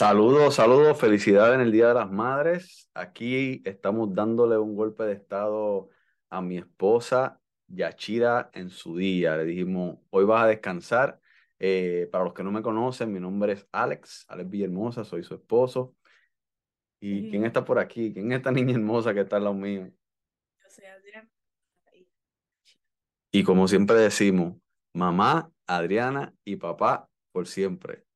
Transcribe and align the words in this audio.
Saludos, 0.00 0.54
saludos, 0.54 0.98
felicidades 0.98 1.56
en 1.56 1.60
el 1.60 1.72
Día 1.72 1.88
de 1.88 1.92
las 1.92 2.10
Madres. 2.10 2.88
Aquí 2.94 3.60
estamos 3.66 4.14
dándole 4.14 4.56
un 4.56 4.74
golpe 4.74 5.04
de 5.04 5.12
estado 5.12 5.90
a 6.30 6.40
mi 6.40 6.56
esposa 6.56 7.38
Yachira 7.66 8.48
en 8.54 8.70
su 8.70 8.96
día. 8.96 9.36
Le 9.36 9.44
dijimos, 9.44 9.98
hoy 10.08 10.24
vas 10.24 10.44
a 10.44 10.46
descansar. 10.46 11.20
Eh, 11.58 12.08
para 12.10 12.24
los 12.24 12.32
que 12.32 12.42
no 12.42 12.50
me 12.50 12.62
conocen, 12.62 13.12
mi 13.12 13.20
nombre 13.20 13.52
es 13.52 13.68
Alex, 13.72 14.24
Alex 14.26 14.48
Villahermosa, 14.48 15.04
soy 15.04 15.22
su 15.22 15.34
esposo. 15.34 15.94
¿Y 16.98 17.28
quién 17.28 17.44
está 17.44 17.62
por 17.62 17.78
aquí? 17.78 18.10
¿Quién 18.14 18.32
es 18.32 18.38
esta 18.38 18.52
niña 18.52 18.76
hermosa 18.76 19.12
que 19.12 19.20
está 19.20 19.36
al 19.36 19.44
lado 19.44 19.54
mío? 19.54 19.84
Yo 19.84 20.70
soy 20.70 20.86
Adriana. 20.86 21.28
Y 23.30 23.44
como 23.44 23.68
siempre 23.68 23.98
decimos, 23.98 24.56
mamá, 24.94 25.52
Adriana 25.66 26.34
y 26.42 26.56
papá 26.56 27.06
por 27.32 27.46
siempre. 27.46 28.06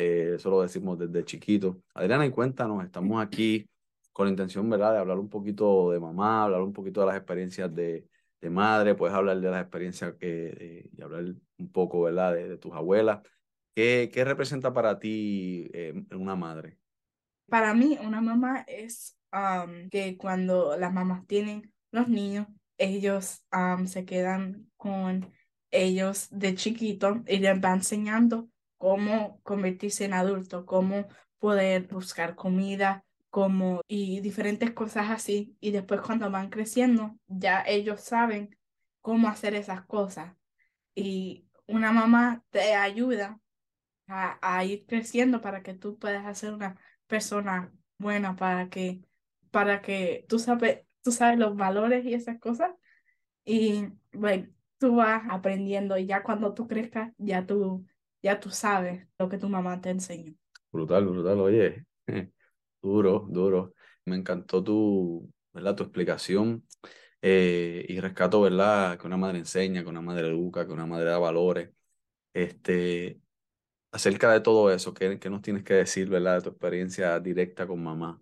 Eh, 0.00 0.34
eso 0.36 0.48
lo 0.48 0.62
decimos 0.62 0.96
desde 0.96 1.24
chiquito. 1.24 1.82
Adriana, 1.92 2.24
y 2.24 2.30
cuéntanos, 2.30 2.84
estamos 2.84 3.20
aquí 3.20 3.68
con 4.12 4.26
la 4.26 4.30
intención, 4.30 4.70
¿verdad?, 4.70 4.92
de 4.92 4.98
hablar 5.00 5.18
un 5.18 5.28
poquito 5.28 5.90
de 5.90 5.98
mamá, 5.98 6.44
hablar 6.44 6.62
un 6.62 6.72
poquito 6.72 7.00
de 7.00 7.08
las 7.08 7.16
experiencias 7.16 7.74
de, 7.74 8.06
de 8.40 8.48
madre, 8.48 8.94
puedes 8.94 9.16
hablar 9.16 9.40
de 9.40 9.50
las 9.50 9.60
experiencias 9.60 10.14
que, 10.14 10.88
y 10.92 11.02
hablar 11.02 11.24
un 11.58 11.72
poco, 11.72 12.02
¿verdad?, 12.02 12.32
de, 12.32 12.56
tus 12.58 12.72
abuelas. 12.74 13.26
¿Qué, 13.74 14.08
¿Qué, 14.12 14.24
representa 14.24 14.72
para 14.72 15.00
ti 15.00 15.68
eh, 15.74 16.00
una 16.12 16.36
madre? 16.36 16.78
Para 17.48 17.74
mí, 17.74 17.98
una 18.00 18.20
mamá 18.20 18.64
es 18.68 19.18
que 19.90 20.16
cuando 20.16 20.76
las 20.76 20.92
mamás 20.92 21.26
tienen 21.26 21.72
los 21.90 22.08
niños, 22.08 22.46
ellos 22.76 23.44
se 23.86 24.04
quedan 24.04 24.70
con 24.76 25.32
ellos 25.72 26.28
de 26.30 26.54
chiquito 26.54 27.24
y 27.26 27.38
les 27.38 27.58
va 27.60 27.72
enseñando 27.72 28.48
cómo 28.78 29.40
convertirse 29.42 30.04
en 30.04 30.14
adulto, 30.14 30.64
cómo 30.66 31.06
poder 31.38 31.88
buscar 31.88 32.34
comida, 32.34 33.04
cómo 33.30 33.82
y 33.88 34.20
diferentes 34.20 34.72
cosas 34.72 35.10
así. 35.10 35.56
Y 35.60 35.72
después 35.72 36.00
cuando 36.00 36.30
van 36.30 36.50
creciendo, 36.50 37.16
ya 37.26 37.62
ellos 37.66 38.00
saben 38.00 38.56
cómo 39.00 39.28
hacer 39.28 39.54
esas 39.54 39.84
cosas. 39.86 40.34
Y 40.94 41.46
una 41.66 41.92
mamá 41.92 42.42
te 42.50 42.74
ayuda 42.74 43.40
a, 44.06 44.38
a 44.40 44.64
ir 44.64 44.86
creciendo 44.86 45.40
para 45.40 45.62
que 45.62 45.74
tú 45.74 45.98
puedas 45.98 46.26
hacer 46.26 46.54
una 46.54 46.76
persona 47.06 47.72
buena, 47.98 48.36
para 48.36 48.68
que, 48.70 49.02
para 49.50 49.82
que 49.82 50.24
tú 50.28 50.38
sabes, 50.38 50.80
tú 51.02 51.12
sabes 51.12 51.38
los 51.38 51.56
valores 51.56 52.04
y 52.04 52.14
esas 52.14 52.38
cosas. 52.38 52.72
Y 53.44 53.88
bueno, 54.12 54.48
tú 54.78 54.96
vas 54.96 55.22
aprendiendo 55.30 55.98
y 55.98 56.06
ya 56.06 56.22
cuando 56.22 56.54
tú 56.54 56.66
crezcas, 56.68 57.12
ya 57.18 57.46
tú 57.46 57.86
ya 58.22 58.40
tú 58.40 58.50
sabes 58.50 59.06
lo 59.18 59.28
que 59.28 59.38
tu 59.38 59.48
mamá 59.48 59.80
te 59.80 59.90
enseñó. 59.90 60.34
Brutal, 60.70 61.06
brutal, 61.06 61.40
oye, 61.40 61.86
duro, 62.82 63.26
duro. 63.30 63.74
Me 64.04 64.16
encantó 64.16 64.62
tu, 64.62 65.30
¿verdad? 65.52 65.74
tu 65.74 65.82
explicación 65.84 66.66
eh, 67.22 67.84
y 67.88 68.00
rescato, 68.00 68.40
¿verdad? 68.40 68.98
Que 68.98 69.06
una 69.06 69.16
madre 69.16 69.38
enseña, 69.38 69.82
que 69.82 69.88
una 69.88 70.00
madre 70.00 70.28
educa, 70.28 70.66
que 70.66 70.72
una 70.72 70.86
madre 70.86 71.10
da 71.10 71.18
valores. 71.18 71.70
Este, 72.32 73.20
acerca 73.92 74.32
de 74.32 74.40
todo 74.40 74.72
eso, 74.72 74.94
¿qué, 74.94 75.18
qué 75.18 75.30
nos 75.30 75.42
tienes 75.42 75.64
que 75.64 75.74
decir, 75.74 76.08
¿verdad? 76.08 76.36
De 76.36 76.42
tu 76.42 76.50
experiencia 76.50 77.18
directa 77.20 77.66
con 77.66 77.82
mamá. 77.82 78.20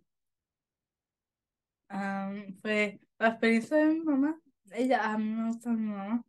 Um, 1.91 2.59
pues 2.61 2.99
la 3.19 3.29
experiencia 3.29 3.77
de 3.77 3.87
mi 3.87 4.01
mamá, 4.01 4.41
ella, 4.73 5.13
a 5.13 5.19
mí 5.19 5.25
me 5.25 5.49
gusta 5.49 5.71
mi 5.71 5.89
mamá. 5.89 6.25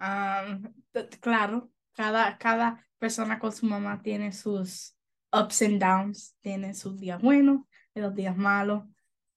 Um, 0.00 0.74
claro, 1.20 1.70
cada, 1.96 2.36
cada 2.38 2.86
persona 2.98 3.38
con 3.38 3.50
su 3.52 3.66
mamá 3.66 4.02
tiene 4.02 4.32
sus 4.32 4.96
ups 5.32 5.62
and 5.62 5.80
downs, 5.80 6.36
tiene 6.40 6.74
sus 6.74 7.00
días 7.00 7.20
buenos 7.20 7.62
y 7.94 8.00
los 8.00 8.14
días 8.14 8.36
malos. 8.36 8.84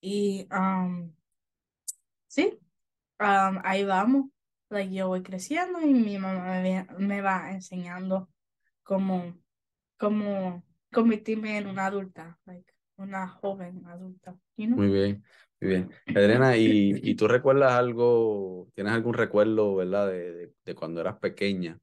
Y 0.00 0.46
um, 0.52 1.12
sí, 2.28 2.58
um, 3.18 3.58
ahí 3.64 3.84
vamos. 3.84 4.26
Like, 4.68 4.94
yo 4.94 5.08
voy 5.08 5.22
creciendo 5.22 5.80
y 5.80 5.92
mi 5.92 6.16
mamá 6.18 6.60
me, 6.62 6.86
me 6.98 7.20
va 7.20 7.50
enseñando 7.50 8.30
cómo, 8.84 9.34
cómo 9.98 10.62
convertirme 10.92 11.58
en 11.58 11.66
una 11.66 11.86
adulta, 11.86 12.38
like, 12.44 12.72
una 12.96 13.26
joven 13.26 13.84
adulta. 13.86 14.36
You 14.56 14.66
know? 14.68 14.78
Muy 14.78 14.88
bien, 14.88 15.24
muy 15.60 15.70
bien. 15.70 15.90
Adriana, 16.06 16.56
¿y, 16.56 17.00
¿y 17.02 17.14
tú 17.16 17.26
recuerdas 17.26 17.72
algo, 17.72 18.68
tienes 18.74 18.92
algún 18.92 19.14
recuerdo, 19.14 19.74
verdad, 19.74 20.06
de, 20.08 20.32
de, 20.32 20.52
de 20.64 20.74
cuando 20.76 21.00
eras 21.00 21.18
pequeña? 21.18 21.78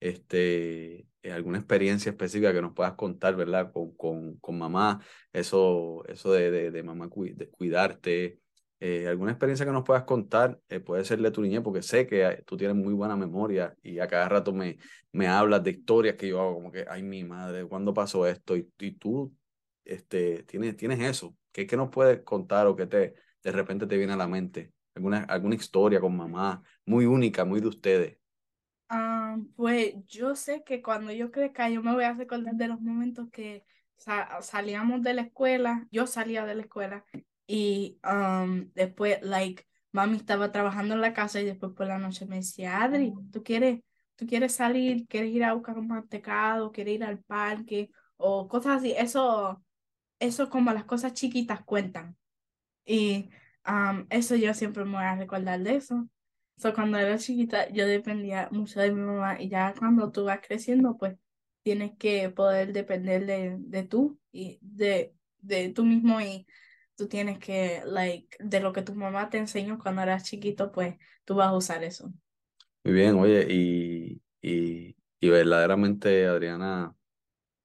Este, 0.00 1.06
eh, 1.22 1.32
alguna 1.32 1.58
experiencia 1.58 2.10
específica 2.10 2.52
que 2.52 2.62
nos 2.62 2.74
puedas 2.74 2.94
contar, 2.94 3.36
¿verdad? 3.36 3.72
Con, 3.72 3.94
con, 3.96 4.36
con 4.38 4.58
mamá, 4.58 5.00
eso, 5.32 6.04
eso 6.06 6.32
de, 6.32 6.50
de, 6.50 6.70
de 6.70 6.82
mamá 6.82 7.08
cuidarte, 7.08 8.40
eh, 8.80 9.08
alguna 9.08 9.32
experiencia 9.32 9.66
que 9.66 9.72
nos 9.72 9.84
puedas 9.84 10.04
contar, 10.04 10.60
eh, 10.68 10.80
puede 10.80 11.04
ser 11.04 11.20
de 11.20 11.30
tu 11.32 11.42
niñez, 11.42 11.62
porque 11.62 11.82
sé 11.82 12.06
que 12.06 12.42
tú 12.46 12.56
tienes 12.56 12.76
muy 12.76 12.94
buena 12.94 13.16
memoria 13.16 13.74
y 13.82 13.98
a 13.98 14.06
cada 14.06 14.28
rato 14.28 14.52
me, 14.52 14.78
me 15.12 15.26
hablas 15.26 15.64
de 15.64 15.72
historias 15.72 16.16
que 16.16 16.28
yo 16.28 16.40
hago, 16.40 16.54
como 16.54 16.70
que, 16.72 16.84
ay, 16.88 17.02
mi 17.02 17.24
madre, 17.24 17.66
¿cuándo 17.66 17.92
pasó 17.92 18.26
esto? 18.26 18.56
Y, 18.56 18.70
y 18.78 18.92
tú 18.92 19.34
este, 19.84 20.44
tienes, 20.44 20.76
tienes 20.76 21.00
eso. 21.00 21.36
¿Qué, 21.52 21.66
¿Qué 21.66 21.76
nos 21.76 21.90
puedes 21.90 22.22
contar 22.22 22.66
o 22.66 22.76
qué 22.76 22.86
te, 22.86 23.14
de 23.42 23.52
repente 23.52 23.86
te 23.86 23.96
viene 23.96 24.12
a 24.12 24.16
la 24.16 24.28
mente? 24.28 24.72
¿Alguna, 24.94 25.24
alguna 25.24 25.54
historia 25.56 26.00
con 26.00 26.16
mamá 26.16 26.62
muy 26.84 27.06
única, 27.06 27.44
muy 27.44 27.60
de 27.60 27.68
ustedes? 27.68 28.18
Ah, 28.90 29.36
pues 29.56 29.94
yo 30.06 30.34
sé 30.34 30.62
que 30.64 30.80
cuando 30.82 31.12
yo 31.12 31.30
crezca, 31.30 31.68
yo 31.68 31.82
me 31.82 31.92
voy 31.92 32.04
a 32.04 32.14
recordar 32.14 32.54
de 32.54 32.68
los 32.68 32.80
momentos 32.80 33.28
que 33.30 33.64
sa- 33.96 34.40
salíamos 34.40 35.02
de 35.02 35.12
la 35.14 35.22
escuela, 35.22 35.86
yo 35.90 36.06
salía 36.06 36.46
de 36.46 36.54
la 36.54 36.62
escuela 36.62 37.04
y 37.46 38.00
um, 38.10 38.70
después, 38.74 39.18
like, 39.22 39.66
mami 39.92 40.16
estaba 40.16 40.52
trabajando 40.52 40.94
en 40.94 41.02
la 41.02 41.12
casa 41.12 41.40
y 41.40 41.44
después 41.44 41.72
por 41.74 41.86
la 41.86 41.98
noche 41.98 42.24
me 42.26 42.36
decía, 42.36 42.82
Adri, 42.82 43.12
¿tú 43.30 43.42
quieres, 43.42 43.80
tú 44.16 44.26
quieres 44.26 44.54
salir, 44.54 45.06
quieres 45.06 45.30
ir 45.32 45.44
a 45.44 45.52
buscar 45.54 45.76
un 45.78 45.88
mantecado, 45.88 46.72
quieres 46.72 46.94
ir 46.94 47.04
al 47.04 47.18
parque 47.22 47.90
o 48.16 48.48
cosas 48.48 48.78
así? 48.78 48.92
Eso, 48.92 49.62
eso 50.20 50.50
como 50.50 50.72
las 50.72 50.84
cosas 50.84 51.14
chiquitas 51.14 51.62
cuentan. 51.64 52.16
Y 52.86 53.30
um, 53.68 54.06
eso 54.10 54.36
yo 54.36 54.54
siempre 54.54 54.84
me 54.84 54.92
voy 54.92 55.04
a 55.04 55.16
recordar 55.16 55.60
de 55.62 55.76
eso. 55.76 56.08
So, 56.58 56.74
cuando 56.74 56.98
era 56.98 57.18
chiquita, 57.18 57.68
yo 57.70 57.86
dependía 57.86 58.48
mucho 58.52 58.80
de 58.80 58.90
mi 58.92 59.00
mamá 59.00 59.40
y 59.40 59.48
ya 59.48 59.74
cuando 59.78 60.10
tú 60.12 60.24
vas 60.24 60.40
creciendo, 60.46 60.96
pues 60.98 61.16
tienes 61.62 61.96
que 61.98 62.30
poder 62.30 62.72
depender 62.72 63.26
de, 63.26 63.56
de 63.60 63.84
tú 63.84 64.20
y 64.32 64.58
de, 64.62 65.14
de 65.38 65.70
tú 65.72 65.84
mismo 65.84 66.20
y 66.20 66.46
tú 66.96 67.08
tienes 67.08 67.38
que, 67.38 67.82
like, 67.86 68.36
de 68.40 68.60
lo 68.60 68.72
que 68.72 68.82
tu 68.82 68.94
mamá 68.94 69.30
te 69.30 69.38
enseñó 69.38 69.78
cuando 69.78 70.02
eras 70.02 70.24
chiquito, 70.24 70.72
pues 70.72 70.96
tú 71.24 71.36
vas 71.36 71.48
a 71.48 71.56
usar 71.56 71.84
eso. 71.84 72.12
Muy 72.84 72.94
bien, 72.94 73.16
oye, 73.18 73.46
y, 73.50 74.22
y, 74.40 74.96
y 75.20 75.28
verdaderamente 75.28 76.26
Adriana 76.26 76.96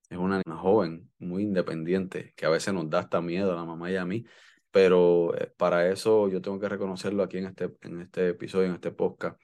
es 0.09 0.17
una, 0.17 0.41
una 0.45 0.57
joven 0.57 1.11
muy 1.19 1.43
independiente, 1.43 2.33
que 2.37 2.45
a 2.45 2.49
veces 2.49 2.73
nos 2.73 2.89
da 2.89 2.99
hasta 2.99 3.21
miedo 3.21 3.53
a 3.53 3.55
la 3.55 3.65
mamá 3.65 3.91
y 3.91 3.97
a 3.97 4.05
mí, 4.05 4.25
pero 4.73 5.35
eh, 5.37 5.53
para 5.55 5.89
eso 5.91 6.29
yo 6.29 6.41
tengo 6.41 6.59
que 6.59 6.67
reconocerlo 6.67 7.21
aquí 7.23 7.37
en 7.37 7.45
este, 7.45 7.71
en 7.83 8.01
este 8.01 8.29
episodio, 8.29 8.69
en 8.69 8.75
este 8.75 8.91
podcast. 8.91 9.39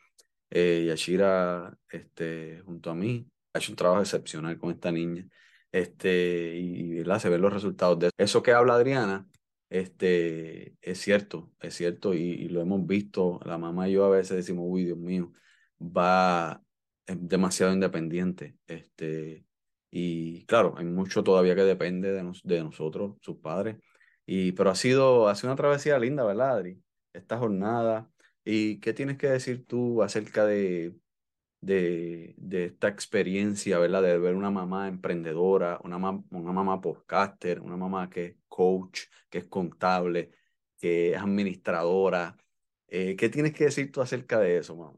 Eh, 0.49 0.85
Yashira, 0.87 1.77
este, 1.91 2.61
junto 2.65 2.89
a 2.89 2.95
mí, 2.95 3.29
ha 3.53 3.59
hecho 3.59 3.71
un 3.71 3.75
trabajo 3.75 4.01
excepcional 4.01 4.57
con 4.57 4.71
esta 4.71 4.91
niña. 4.91 5.27
Este, 5.71 6.55
y, 6.57 6.95
¿verdad? 6.97 7.19
se 7.19 7.29
ven 7.29 7.41
los 7.41 7.53
resultados 7.53 7.99
de 7.99 8.09
eso. 8.17 8.41
Que 8.41 8.53
habla 8.53 8.73
Adriana, 8.73 9.27
este, 9.69 10.75
es 10.81 10.99
cierto, 10.99 11.51
es 11.59 11.75
cierto, 11.75 12.15
y, 12.15 12.21
y 12.21 12.49
lo 12.49 12.61
hemos 12.61 12.87
visto. 12.87 13.39
La 13.45 13.59
mamá 13.59 13.87
y 13.87 13.93
yo 13.93 14.05
a 14.05 14.09
veces 14.09 14.37
decimos, 14.37 14.65
uy, 14.67 14.85
Dios 14.85 14.97
mío, 14.97 15.31
va, 15.79 16.63
demasiado 17.07 17.71
independiente. 17.73 18.57
Este, 18.65 19.45
y 19.91 20.45
claro, 20.45 20.73
hay 20.77 20.85
mucho 20.85 21.23
todavía 21.23 21.55
que 21.55 21.61
depende 21.63 22.11
de, 22.13 22.23
nos, 22.23 22.41
de 22.43 22.63
nosotros, 22.63 23.17
sus 23.21 23.37
padres. 23.37 23.77
Y, 24.31 24.51
pero 24.51 24.69
ha 24.69 24.75
sido, 24.75 25.27
ha 25.27 25.33
sido 25.33 25.49
una 25.49 25.55
travesía 25.57 25.97
linda, 25.97 26.23
¿verdad, 26.23 26.51
Adri? 26.57 26.79
Esta 27.13 27.39
jornada. 27.39 28.11
¿Y 28.45 28.79
qué 28.79 28.93
tienes 28.93 29.17
que 29.17 29.27
decir 29.27 29.65
tú 29.65 30.03
acerca 30.03 30.45
de, 30.45 30.95
de, 31.61 32.35
de 32.37 32.65
esta 32.65 32.89
experiencia, 32.89 33.79
¿verdad? 33.79 34.03
De 34.03 34.19
ver 34.19 34.35
una 34.35 34.51
mamá 34.51 34.87
emprendedora, 34.87 35.79
una, 35.83 35.97
ma 35.97 36.23
una 36.29 36.51
mamá 36.51 36.79
podcaster, 36.79 37.59
una 37.59 37.75
mamá 37.75 38.07
que 38.07 38.25
es 38.25 38.35
coach, 38.47 39.05
que 39.31 39.39
es 39.39 39.45
contable, 39.45 40.29
que 40.77 41.13
es 41.13 41.17
administradora. 41.17 42.37
Eh, 42.87 43.15
¿qué 43.15 43.29
tienes 43.29 43.53
que 43.53 43.63
decir 43.63 43.91
tú 43.91 43.99
acerca 43.99 44.39
de 44.39 44.57
eso, 44.57 44.75
mamá? 44.75 44.93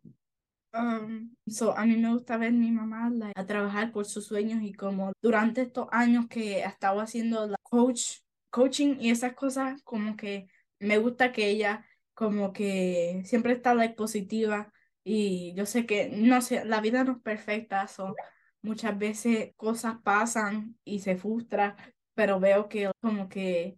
Um, 0.74 1.34
so, 1.48 1.78
a 1.78 1.86
mí 1.86 1.96
me 1.96 2.12
gusta 2.12 2.36
ver 2.36 2.52
mi 2.52 2.72
mamá 2.74 3.10
like, 3.10 3.40
a 3.40 3.46
trabajar 3.46 3.94
por 3.94 4.04
sus 4.04 4.26
sueños 4.26 4.62
y 4.62 4.74
como 4.74 5.14
durante 5.22 5.62
estos 5.62 5.88
años 5.92 6.28
que 6.28 6.66
ha 6.66 6.70
estado 6.70 7.00
haciendo 7.00 7.48
la 7.48 7.58
coach, 7.64 8.20
coaching 8.52 8.98
y 9.00 9.10
esas 9.10 9.34
cosas, 9.34 9.82
como 9.84 10.16
que 10.18 10.48
me 10.80 10.98
gusta 11.00 11.32
que 11.32 11.50
ella 11.50 11.86
como 12.14 12.54
que 12.54 13.24
siempre 13.26 13.54
está 13.54 13.74
like, 13.74 13.96
positiva 13.96 14.72
y 15.04 15.54
yo 15.56 15.66
sé 15.66 15.86
que 15.88 16.10
no 16.10 16.42
sé, 16.42 16.66
la 16.66 16.82
vida 16.82 17.04
no 17.04 17.14
es 17.14 17.20
perfecta, 17.20 17.88
so, 17.88 18.16
muchas 18.62 18.98
veces 18.98 19.54
cosas 19.56 19.98
pasan 20.04 20.78
y 20.84 21.00
se 21.00 21.16
frustra, 21.18 21.76
pero 22.14 22.40
veo 22.40 22.70
que 22.70 22.92
como 23.02 23.28
que 23.30 23.78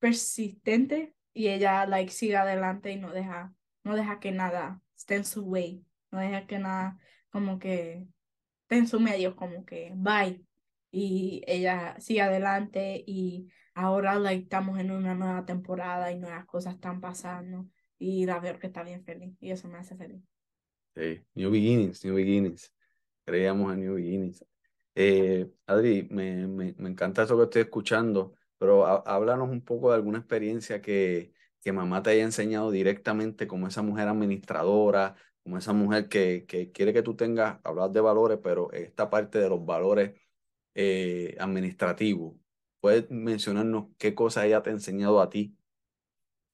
persistente 0.00 1.14
y 1.32 1.48
ella 1.48 1.86
like 1.86 2.12
sigue 2.12 2.36
adelante 2.36 2.92
y 2.92 2.96
no 2.98 3.12
deja, 3.12 3.54
no 3.84 3.96
deja 3.96 4.20
que 4.20 4.32
nada 4.32 4.82
esté 4.96 5.16
en 5.16 5.24
su 5.24 5.44
way, 5.44 5.84
no 6.10 6.20
deja 6.20 6.46
que 6.46 6.58
nada 6.58 6.98
como 7.30 7.58
que 7.58 8.06
esté 8.62 8.76
en 8.76 8.88
su 8.88 9.00
medio, 9.00 9.34
como 9.36 9.64
que 9.64 9.92
bye. 9.94 10.44
Y 10.94 11.42
ella 11.46 11.96
sigue 11.98 12.22
adelante 12.22 13.02
y 13.06 13.48
ahora 13.74 14.14
like, 14.18 14.44
estamos 14.44 14.78
en 14.78 14.90
una 14.90 15.14
nueva 15.14 15.44
temporada 15.44 16.12
y 16.12 16.18
nuevas 16.18 16.44
cosas 16.46 16.74
están 16.74 17.00
pasando 17.00 17.66
y 17.98 18.26
la 18.26 18.38
veo 18.38 18.58
que 18.58 18.68
está 18.68 18.82
bien 18.82 19.04
feliz 19.04 19.36
y 19.40 19.50
eso 19.50 19.68
me 19.68 19.78
hace 19.78 19.96
feliz. 19.96 20.22
Sí, 20.94 21.20
New 21.34 21.50
Beginnings, 21.50 22.04
New 22.04 22.14
Beginnings. 22.14 22.72
Creíamos 23.24 23.72
en 23.72 23.80
New 23.80 23.94
Beginnings. 23.96 24.44
Eh, 24.94 25.50
Adri, 25.66 26.06
me, 26.10 26.46
me, 26.46 26.74
me 26.78 26.88
encanta 26.90 27.24
eso 27.24 27.36
que 27.36 27.44
estoy 27.44 27.62
escuchando 27.62 28.34
pero 28.64 28.86
háblanos 28.86 29.50
un 29.50 29.62
poco 29.62 29.90
de 29.90 29.96
alguna 29.96 30.18
experiencia 30.18 30.80
que, 30.80 31.32
que 31.60 31.72
mamá 31.72 32.02
te 32.02 32.10
haya 32.10 32.22
enseñado 32.24 32.70
directamente 32.70 33.46
como 33.46 33.66
esa 33.68 33.82
mujer 33.82 34.08
administradora, 34.08 35.16
como 35.42 35.58
esa 35.58 35.74
mujer 35.74 36.08
que, 36.08 36.46
que 36.46 36.72
quiere 36.72 36.92
que 36.94 37.02
tú 37.02 37.14
tengas, 37.14 37.58
hablar 37.64 37.90
de 37.90 38.00
valores, 38.00 38.38
pero 38.42 38.72
esta 38.72 39.10
parte 39.10 39.38
de 39.38 39.48
los 39.50 39.64
valores 39.66 40.18
eh, 40.74 41.36
administrativos. 41.38 42.36
¿Puedes 42.80 43.10
mencionarnos 43.10 43.86
qué 43.98 44.14
cosa 44.14 44.44
ella 44.44 44.62
te 44.62 44.70
ha 44.70 44.74
enseñado 44.74 45.20
a 45.20 45.30
ti 45.30 45.56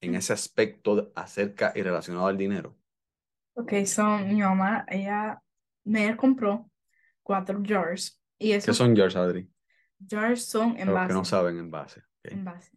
en 0.01 0.15
ese 0.15 0.33
aspecto 0.33 1.11
acerca 1.15 1.73
y 1.75 1.81
relacionado 1.81 2.27
al 2.27 2.37
dinero? 2.37 2.77
Ok, 3.53 3.73
son 3.85 4.29
mi 4.29 4.41
mamá, 4.41 4.85
ella 4.87 5.41
me 5.83 6.15
compró 6.15 6.69
cuatro 7.21 7.61
jars. 7.65 8.19
Y 8.37 8.53
eso, 8.53 8.67
¿Qué 8.67 8.73
son 8.73 8.95
jars, 8.95 9.15
Adri? 9.15 9.49
Jars 10.09 10.45
son 10.45 10.77
envases. 10.77 10.87
Los 10.87 11.07
que 11.07 11.13
no 11.13 11.25
saben 11.25 11.57
envase. 11.57 12.01
Okay. 12.19 12.37
Envase. 12.37 12.71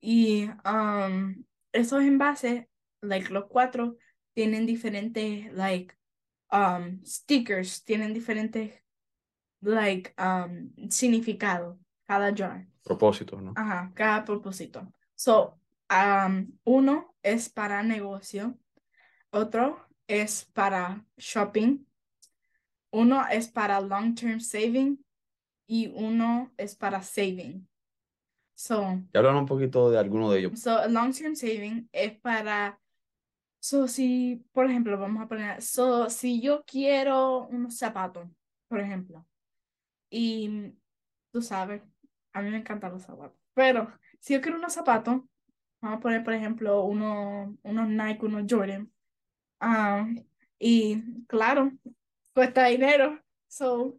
Y 0.00 0.50
um, 0.64 1.44
esos 1.72 2.02
envases, 2.02 2.66
like 3.00 3.32
los 3.32 3.44
cuatro, 3.46 3.96
tienen 4.34 4.66
diferentes, 4.66 5.52
like, 5.52 5.94
um, 6.50 7.02
stickers, 7.04 7.84
tienen 7.84 8.12
diferentes, 8.12 8.74
like, 9.62 10.12
um, 10.18 10.70
significado, 10.90 11.78
cada 12.06 12.34
jar. 12.34 12.66
Propósitos, 12.82 13.40
¿no? 13.40 13.52
Ajá, 13.56 13.92
cada 13.94 14.24
propósito. 14.24 14.92
So, 15.14 15.58
um, 15.90 16.52
uno 16.64 17.14
es 17.22 17.48
para 17.48 17.82
negocio, 17.82 18.58
otro 19.30 19.86
es 20.06 20.44
para 20.52 21.04
shopping, 21.16 21.86
uno 22.90 23.24
es 23.30 23.48
para 23.48 23.80
long-term 23.80 24.40
saving 24.40 25.02
y 25.66 25.88
uno 25.94 26.52
es 26.56 26.74
para 26.74 27.02
saving. 27.02 27.66
So, 28.54 29.00
y 29.12 29.18
hablan 29.18 29.36
un 29.36 29.46
poquito 29.46 29.90
de 29.90 29.98
alguno 29.98 30.30
de 30.30 30.40
ellos. 30.40 30.60
So, 30.60 30.86
long 30.88 31.12
term 31.12 31.34
saving 31.34 31.88
es 31.92 32.18
para, 32.20 32.78
so, 33.60 33.88
si, 33.88 34.44
por 34.52 34.66
ejemplo, 34.66 34.98
vamos 34.98 35.22
a 35.22 35.28
poner, 35.28 35.62
so, 35.62 36.10
si 36.10 36.40
yo 36.40 36.62
quiero 36.64 37.46
unos 37.48 37.76
zapatos, 37.78 38.28
por 38.68 38.80
ejemplo, 38.80 39.26
y 40.12 40.74
tú 41.32 41.40
sabes, 41.40 41.82
a 42.34 42.42
mí 42.42 42.50
me 42.50 42.58
encantan 42.58 42.92
los 42.92 43.02
zapatos, 43.02 43.38
pero 43.54 43.90
si 44.20 44.34
yo 44.34 44.42
quiero 44.42 44.58
unos 44.58 44.74
zapatos, 44.74 45.22
vamos 45.80 45.98
a 45.98 46.00
poner, 46.00 46.22
por 46.22 46.34
ejemplo, 46.34 46.84
uno, 46.84 47.56
unos 47.62 47.88
Nike, 47.88 48.26
unos 48.26 48.44
Jordan, 48.48 48.92
um, 49.60 50.22
y 50.58 51.24
claro, 51.26 51.72
cuesta 52.34 52.66
dinero, 52.66 53.20
so, 53.48 53.98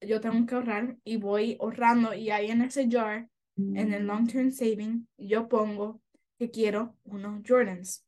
yo 0.00 0.20
tengo 0.20 0.46
que 0.46 0.54
ahorrar 0.54 0.98
y 1.04 1.16
voy 1.16 1.56
ahorrando 1.58 2.12
y 2.14 2.30
ahí 2.30 2.50
en 2.50 2.62
ese 2.62 2.88
jar, 2.88 3.28
en 3.56 3.92
el 3.92 4.06
long 4.06 4.28
term 4.28 4.52
saving, 4.52 5.08
yo 5.16 5.48
pongo 5.48 6.00
que 6.38 6.50
quiero 6.50 6.96
unos 7.02 7.42
Jordans. 7.44 8.06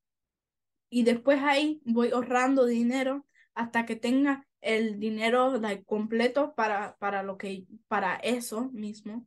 Y 0.89 1.03
después 1.03 1.43
ahí 1.43 1.81
voy 1.85 2.11
ahorrando 2.11 2.67
dinero 2.67 3.27
hasta 3.55 3.85
que 3.85 3.97
tenga 3.97 4.47
el 4.61 4.99
dinero 4.99 5.57
like, 5.59 5.85
completo 5.85 6.55
para, 6.55 6.97
para, 6.99 7.23
lo 7.23 7.37
que, 7.37 7.67
para 7.89 8.17
eso 8.17 8.71
mismo. 8.73 9.27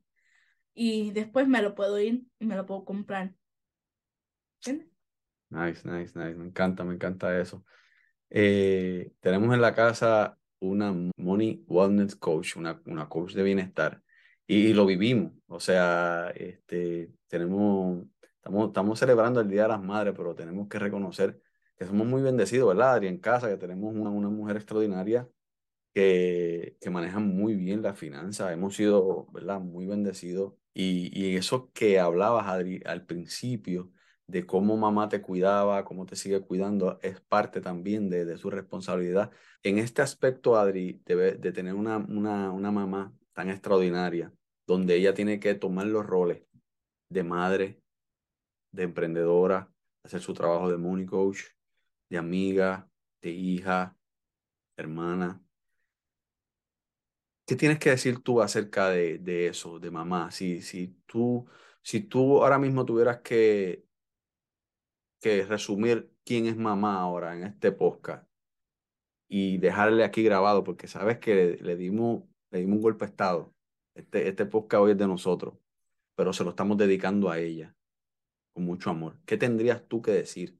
Y 0.74 1.12
después 1.12 1.47
me 1.47 1.62
lo 1.62 1.75
puedo 1.75 2.00
ir 2.00 2.24
y 2.39 2.45
me 2.45 2.56
lo 2.56 2.65
puedo 2.65 2.85
comprar. 2.85 3.33
¿Entiendes? 4.57 4.89
Nice, 5.50 5.88
nice, 5.88 6.18
nice. 6.18 6.35
Me 6.35 6.45
encanta, 6.45 6.83
me 6.83 6.95
encanta 6.95 7.39
eso. 7.39 7.63
Eh, 8.30 9.13
tenemos 9.19 9.53
en 9.53 9.62
la 9.62 9.75
casa 9.75 10.38
una 10.59 10.94
Money 11.18 11.63
Wellness 11.68 12.15
Coach, 12.15 12.56
una, 12.56 12.81
una 12.86 13.07
coach 13.07 13.33
de 13.33 13.44
bienestar, 13.44 14.01
y, 14.47 14.74
lo 14.74 14.86
vivimos. 14.86 15.33
O 15.47 15.59
sea, 15.59 16.31
este, 16.36 17.12
tenemos, 17.27 18.06
estamos, 18.36 18.68
estamos 18.68 19.00
celebrando 19.00 19.41
el 19.41 19.50
Día 19.50 19.63
de 19.63 19.68
las 19.69 19.81
Madres, 19.81 20.13
pero 20.18 20.33
tenemos 20.36 20.68
que 20.68 20.79
reconocer 20.79 21.39
que 21.77 21.85
somos 21.85 22.07
muy 22.07 22.21
bendecidos, 22.21 22.69
¿verdad, 22.69 22.93
Adri? 22.93 23.07
En 23.07 23.17
casa, 23.19 23.49
que 23.49 23.57
tenemos 23.57 23.93
una, 23.93 24.09
una 24.09 24.29
mujer 24.29 24.57
extraordinaria 24.57 25.27
que, 25.93 26.77
que 26.81 26.89
maneja 26.89 27.19
muy 27.19 27.55
bien 27.55 27.81
las 27.81 27.97
finanzas. 27.97 28.51
Hemos 28.51 28.75
sido, 28.75 29.27
¿verdad? 29.31 29.59
Muy 29.59 29.85
bendecidos. 29.85 30.53
Y, 30.73 31.11
y 31.17 31.35
eso 31.35 31.71
que 31.73 31.99
hablabas, 31.99 32.47
Adri, 32.47 32.81
al 32.85 33.05
principio, 33.05 33.91
de 34.25 34.45
cómo 34.45 34.77
mamá 34.77 35.09
te 35.09 35.21
cuidaba, 35.21 35.83
cómo 35.83 36.05
te 36.05 36.15
sigue 36.15 36.41
cuidando, 36.41 36.97
es 37.01 37.19
parte 37.21 37.61
también 37.61 38.09
de, 38.09 38.25
de 38.25 38.37
su 38.37 38.49
responsabilidad. 38.49 39.31
En 39.61 39.77
este 39.77 40.01
aspecto, 40.01 40.55
Adri, 40.55 41.01
de, 41.05 41.33
de 41.33 41.51
tener 41.51 41.73
una, 41.73 41.97
una, 41.97 42.51
una 42.51 42.71
mamá 42.71 43.13
tan 43.33 43.49
extraordinaria, 43.49 44.31
donde 44.65 44.95
ella 44.95 45.13
tiene 45.13 45.39
que 45.39 45.55
tomar 45.55 45.87
los 45.87 46.05
roles 46.05 46.43
de 47.09 47.23
madre, 47.23 47.81
de 48.71 48.83
emprendedora, 48.83 49.69
hacer 50.03 50.21
su 50.21 50.33
trabajo 50.33 50.71
de 50.71 50.77
money 50.77 51.05
coach, 51.05 51.41
de 52.13 52.19
amiga, 52.19 52.89
de 53.21 53.31
hija, 53.31 53.98
hermana. 54.77 55.44
¿Qué 57.45 57.56
tienes 57.56 57.80
que 57.80 57.89
decir 57.89 58.19
tú 58.24 58.42
acerca 58.42 58.89
de, 58.89 59.18
de 59.18 59.48
eso, 59.48 59.80
de 59.80 59.92
mamá? 59.92 60.31
Si, 60.31 60.62
si, 60.62 60.95
tú, 61.06 61.45
si 61.81 62.01
tú 62.01 62.44
ahora 62.44 62.60
mismo 62.60 62.86
tuvieras 62.86 63.21
que 63.21 63.86
que 65.24 65.45
resumir 65.45 66.12
quién 66.25 66.48
es 66.48 66.57
mamá 66.57 67.00
ahora 67.00 67.33
en 67.33 67.45
este 67.45 67.71
podcast 67.71 68.30
y 69.30 69.57
dejarle 69.57 70.04
aquí 70.04 70.21
grabado, 70.21 70.65
porque 70.65 70.86
sabes 70.86 71.18
que 71.19 71.57
le, 71.62 71.77
dimos, 71.77 72.24
le 72.51 72.60
dimos 72.60 72.75
un 72.75 72.81
golpe 72.81 73.06
de 73.06 73.12
estado. 73.12 73.56
Este, 73.95 74.27
este 74.27 74.45
podcast 74.45 74.83
hoy 74.83 74.92
es 74.92 74.98
de 74.98 75.07
nosotros, 75.07 75.56
pero 76.15 76.33
se 76.33 76.44
lo 76.44 76.50
estamos 76.50 76.77
dedicando 76.77 77.29
a 77.32 77.39
ella 77.39 77.74
con 78.53 78.65
mucho 78.65 78.89
amor. 78.89 79.17
¿Qué 79.25 79.38
tendrías 79.38 79.88
tú 79.88 80.01
que 80.01 80.12
decir? 80.12 80.60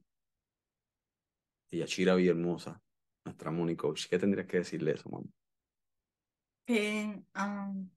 Y 1.70 1.78
Yachira 1.78 2.14
Villahermosa, 2.14 2.80
nuestra 3.24 3.50
Money 3.50 3.76
Coach, 3.76 4.06
¿qué 4.08 4.18
tendrías 4.18 4.46
que 4.46 4.58
decirle 4.58 4.92
eso, 4.92 5.08
mamá? 5.08 5.26
Que 6.66 7.22
um, 7.36 7.90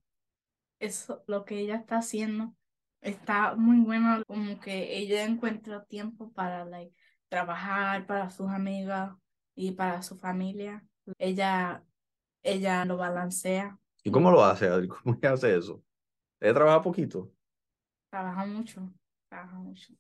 eso, 0.80 1.24
lo 1.28 1.46
que 1.46 1.60
ella 1.60 1.76
está 1.76 1.98
haciendo 1.98 2.56
está 3.02 3.56
muy 3.56 3.80
bueno, 3.80 4.24
como 4.28 4.60
que 4.60 4.98
ella 4.98 5.24
encuentra 5.24 5.86
tiempo 5.86 6.32
para 6.34 6.66
like, 6.66 6.94
trabajar, 7.30 8.06
para 8.06 8.30
sus 8.30 8.50
amigas 8.50 9.14
y 9.56 9.72
para 9.72 10.02
su 10.02 10.18
familia. 10.18 10.84
Ella, 11.18 11.84
ella 12.44 12.86
lo 12.86 12.98
balancea. 12.98 13.78
¿Y 14.04 14.12
cómo 14.12 14.32
lo 14.32 14.44
hace, 14.44 14.68
Adri? 14.68 14.88
¿Cómo 15.04 15.18
hace 15.22 15.56
eso? 15.56 15.84
¿Ella 16.40 16.54
trabaja 16.54 16.82
poquito? 16.82 17.32
Trabaja 18.10 18.46
mucho, 18.46 18.94
trabaja 19.30 19.58
mucho. 19.58 19.94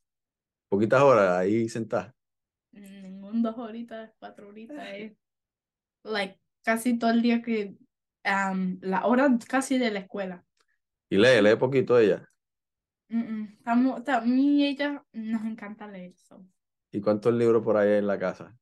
¿Poquitas 0.70 1.02
horas 1.02 1.38
ahí 1.38 1.68
sentada? 1.70 2.14
Ningún 2.72 3.42
dos 3.42 3.58
horitas, 3.58 4.14
cuatro 4.20 4.50
horitas. 4.50 4.78
Es 4.94 5.14
like, 6.04 6.40
casi 6.64 6.98
todo 6.98 7.12
el 7.12 7.22
día 7.22 7.42
que... 7.42 7.76
Um, 8.26 8.78
la 8.82 9.06
hora 9.06 9.30
casi 9.48 9.78
de 9.78 9.90
la 9.90 10.00
escuela. 10.00 10.44
¿Y 11.10 11.18
lee? 11.18 11.42
¿Lee 11.42 11.56
poquito 11.56 11.98
ella? 11.98 12.30
A 13.66 13.76
mí 14.22 14.62
y 14.62 14.68
ella 14.68 15.04
nos 15.14 15.46
encanta 15.46 15.88
leer. 15.88 16.12
eso. 16.12 16.46
¿Y 16.92 17.00
cuántos 17.00 17.34
libros 17.34 17.64
por 17.64 17.78
ahí 17.78 17.94
en 17.94 18.08
la 18.08 18.20
casa? 18.20 18.58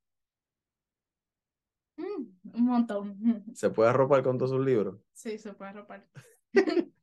Mm, 1.98 2.26
un 2.54 2.66
montón. 2.66 3.18
¿Se 3.56 3.70
puede 3.70 3.90
arropar 3.90 4.24
con 4.24 4.38
todos 4.38 4.52
sus 4.52 4.64
libros? 4.66 5.00
Sí, 5.14 5.38
se 5.38 5.54
puede 5.54 5.72
arropar. 5.72 6.08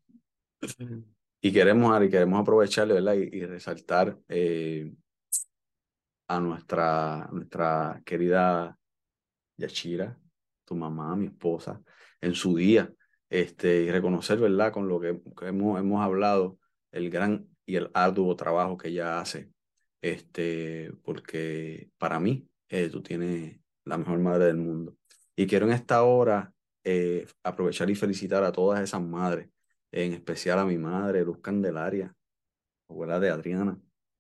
y 1.41 1.53
queremos, 1.53 2.05
y 2.05 2.09
queremos 2.09 2.41
aprovecharle, 2.41 2.95
¿verdad? 2.95 3.15
Y, 3.15 3.45
resaltar 3.47 4.19
eh, 4.29 4.95
a 6.37 6.41
nuestra, 6.41 7.29
nuestra 7.33 8.03
querida 8.05 8.79
Yachira, 9.57 10.19
tu 10.65 10.75
mamá, 10.75 11.15
mi 11.17 11.27
esposa, 11.27 11.83
en 12.21 12.35
su 12.35 12.57
día, 12.57 12.93
este, 13.29 13.83
y 13.83 13.91
reconocer, 13.91 14.39
¿verdad? 14.39 14.73
Con 14.73 14.89
lo 14.89 15.01
que, 15.01 15.21
hemos, 15.43 15.79
hemos 15.79 16.03
hablado, 16.03 16.59
el 16.91 17.11
gran 17.11 17.47
y 17.67 17.77
el 17.77 17.91
arduo 17.95 18.35
trabajo 18.37 18.77
que 18.77 18.89
ella 18.89 19.21
hace, 19.21 19.51
este, 20.01 20.93
porque 21.03 21.91
para 21.99 22.19
mí 22.19 22.49
eh, 22.69 22.89
tú 22.89 23.03
tienes 23.03 23.61
la 23.85 23.99
mejor 23.99 24.19
madre 24.19 24.47
del 24.47 24.57
mundo. 24.57 24.97
Y 25.37 25.47
quiero 25.47 25.67
en 25.67 25.73
esta 25.73 26.03
hora 26.03 26.53
eh, 26.85 27.27
aprovechar 27.43 27.91
y 27.91 27.95
felicitar 27.95 28.43
a 28.45 28.53
todas 28.53 28.81
esas 28.81 29.03
madres 29.03 29.49
en 29.93 30.15
especial 30.15 30.59
a 30.59 30.65
mi 30.65 30.79
madre, 30.79 31.25
Luz 31.25 31.41
Candelaria, 31.41 32.15
abuela 32.89 33.21
de 33.21 33.31
Adriana, 33.31 33.79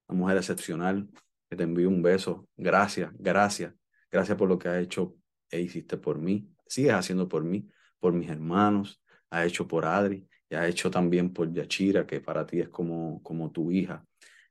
una 0.09 0.19
mujer 0.19 0.37
excepcional, 0.37 1.09
te 1.57 1.65
envío 1.65 1.89
un 1.89 2.03
beso. 2.03 2.49
Gracias, 2.57 3.11
gracias, 3.19 3.75
gracias 4.11 4.37
por 4.39 4.49
lo 4.49 4.59
que 4.59 4.69
has 4.69 4.83
hecho 4.83 5.17
e 5.51 5.61
hiciste 5.61 5.97
por 5.99 6.19
mí, 6.19 6.49
sigues 6.67 6.93
haciendo 6.93 7.29
por 7.29 7.45
mí, 7.45 7.69
por 8.01 8.13
mis 8.13 8.31
hermanos, 8.31 9.03
has 9.31 9.47
hecho 9.47 9.69
por 9.69 9.85
Adri 9.85 10.27
y 10.49 10.55
has 10.55 10.69
hecho 10.69 10.91
también 10.91 11.33
por 11.33 11.53
Yachira, 11.53 12.07
que 12.07 12.21
para 12.21 12.47
ti 12.47 12.61
es 12.61 12.69
como, 12.69 13.23
como 13.23 13.51
tu 13.53 13.71
hija. 13.71 14.05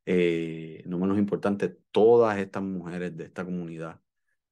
Eh, 0.05 0.83
no 0.85 0.97
menos 0.99 1.17
importante, 1.17 1.77
todas 1.91 2.37
estas 2.39 2.63
mujeres 2.63 3.15
de 3.15 3.25
esta 3.25 3.45
comunidad, 3.45 3.99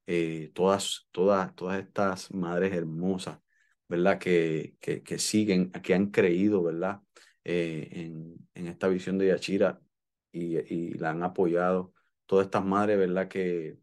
eh, 0.07 0.51
todas, 0.53 1.07
todas, 1.11 1.55
todas 1.55 1.79
estas 1.79 2.33
madres 2.33 2.73
hermosas, 2.73 3.39
¿verdad? 3.87 4.19
Que, 4.19 4.75
que, 4.79 5.03
que 5.03 5.19
siguen, 5.19 5.71
que 5.71 5.93
han 5.93 6.07
creído, 6.11 6.63
¿verdad? 6.63 7.01
Eh, 7.43 7.89
en, 7.91 8.37
en, 8.53 8.67
esta 8.67 8.87
visión 8.87 9.17
de 9.17 9.27
Yachira 9.27 9.79
y, 10.31 10.93
la 10.97 11.11
han 11.11 11.23
apoyado. 11.23 11.93
Todas 12.29 12.45
estas 12.45 12.63
madres, 12.63 12.99
¿verdad? 12.99 13.27
Que, 13.27 13.79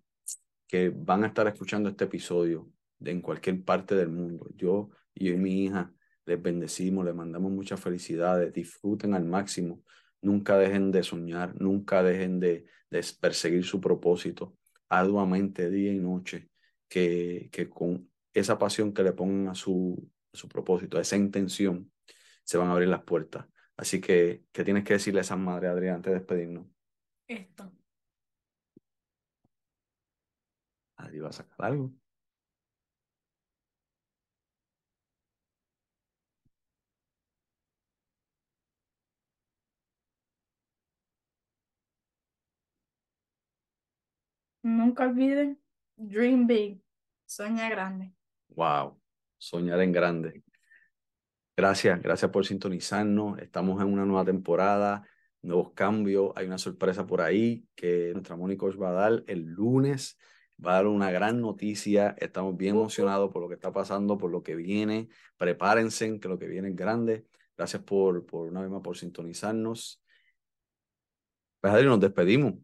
que 0.69 0.91
van 0.91 1.25
a 1.25 1.27
estar 1.27 1.49
escuchando 1.49 1.89
este 1.89 2.05
episodio 2.05 2.71
de, 2.97 3.11
en 3.11 3.21
cualquier 3.21 3.65
parte 3.65 3.97
del 3.97 4.09
mundo. 4.09 4.49
Yo 4.55 4.91
y 5.15 5.27
yo 5.27 5.35
y 5.35 5.37
mi 5.37 5.65
hija 5.65 5.93
les 6.27 6.41
bendecimos, 6.41 7.05
les 7.05 7.15
mandamos 7.15 7.51
muchas 7.51 7.81
felicidades, 7.81 8.53
disfruten 8.53 9.15
al 9.15 9.25
máximo, 9.25 9.83
nunca 10.23 10.57
dejen 10.59 10.93
de 10.93 11.03
soñar, 11.03 11.61
nunca 11.61 12.05
dejen 12.05 12.39
de, 12.39 12.67
perseguir 13.21 13.65
su 13.65 13.81
propósito 13.81 14.57
arduamente 14.89 15.69
día 15.69 15.93
y 15.93 15.99
noche, 15.99 16.49
que, 16.89 17.49
que 17.51 17.69
con 17.69 18.09
esa 18.33 18.61
pasión 18.61 18.93
que 18.93 19.03
le 19.03 19.13
pongan 19.13 19.49
a 19.49 19.55
su, 19.57 20.09
su 20.33 20.49
propósito, 20.49 20.99
a 20.99 21.01
esa 21.01 21.17
intención, 21.17 21.91
se 22.45 22.59
van 22.59 22.69
a 22.69 22.75
abrir 22.75 22.91
las 22.91 23.03
puertas. 23.03 23.45
Así 23.77 24.01
que, 24.01 24.45
¿qué 24.53 24.63
tienes 24.63 24.85
que 24.85 24.93
decirle 24.93 25.19
a 25.19 25.23
esa 25.23 25.35
madre, 25.35 25.67
Adrián, 25.67 25.97
antes 25.97 26.13
de 26.13 26.19
despedirnos? 26.21 26.69
Esto. 27.27 27.73
Adri 30.97 31.21
va 31.21 31.29
a 31.29 31.33
sacar 31.33 31.67
algo. 31.67 31.93
Nunca 44.63 45.05
olviden, 45.05 45.61
dream 45.97 46.47
big, 46.49 46.83
sueña 47.25 47.69
grande. 47.71 48.13
Wow, 48.49 49.01
soñar 49.39 49.81
en 49.81 49.93
grande. 49.93 50.43
Gracias, 51.57 52.03
gracias 52.03 52.31
por 52.33 52.45
sintonizarnos. 52.45 53.39
Estamos 53.39 53.81
en 53.81 53.93
una 53.93 54.05
nueva 54.05 54.25
temporada, 54.25 55.07
nuevos 55.41 55.73
cambios. 55.73 56.33
Hay 56.35 56.47
una 56.47 56.59
sorpresa 56.59 57.07
por 57.07 57.21
ahí 57.21 57.69
que 57.77 58.11
nuestra 58.13 58.37
Mónica 58.37 58.67
os 58.67 58.81
va 58.81 58.91
a 58.91 58.93
dar 58.93 59.25
el 59.29 59.45
lunes. 59.45 60.19
Va 60.65 60.73
a 60.73 60.75
dar 60.77 60.87
una 60.87 61.11
gran 61.11 61.41
noticia. 61.41 62.15
Estamos 62.19 62.57
bien 62.57 62.77
emocionados 62.77 63.31
por 63.33 63.43
lo 63.43 63.49
que 63.49 63.55
está 63.55 63.73
pasando, 63.73 64.17
por 64.17 64.31
lo 64.31 64.43
que 64.43 64.55
viene. 64.55 65.09
Prepárense, 65.37 66.19
que 66.19 66.29
lo 66.29 66.39
que 66.39 66.47
viene 66.47 66.69
es 66.69 66.77
grande. 66.77 67.27
Gracias 67.57 67.83
por, 67.83 68.25
por 68.27 68.49
una 68.49 68.63
vez 68.63 68.71
más 68.71 68.83
por 68.83 68.97
sintonizarnos. 68.97 70.03
Pues 71.61 71.73
Adri, 71.75 71.87
nos 71.87 72.01
despedimos. 72.01 72.55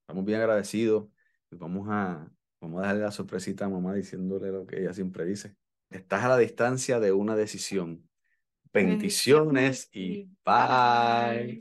Estamos 0.00 0.24
bien 0.24 0.40
agradecidos. 0.40 1.08
Vamos 1.52 1.88
a, 1.90 2.30
vamos 2.60 2.82
a 2.82 2.86
darle 2.86 3.02
la 3.02 3.10
sorpresita 3.10 3.64
a 3.64 3.68
mamá 3.68 3.94
diciéndole 3.94 4.50
lo 4.50 4.66
que 4.66 4.80
ella 4.80 4.92
siempre 4.92 5.24
dice. 5.24 5.56
Estás 5.88 6.24
a 6.24 6.28
la 6.28 6.36
distancia 6.36 7.00
de 7.00 7.12
una 7.12 7.36
decisión. 7.36 8.08
Bendiciones 8.72 9.88
y 9.92 10.28
bye. 10.44 11.60